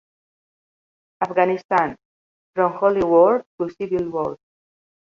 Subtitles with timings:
[1.21, 1.95] "Afghanistan:
[2.55, 4.35] from holy war to civil war".